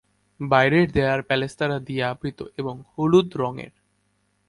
বাইরের 0.39 0.87
দেয়াল 0.91 1.21
পলেস্তারা 1.21 1.77
দিয়ে 1.79 2.03
আবৃত 2.03 2.39
এবং 2.57 2.75
হলুদ 2.91 3.29
রঙের। 3.35 3.73